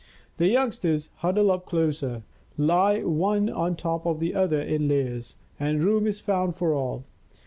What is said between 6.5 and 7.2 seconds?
for all.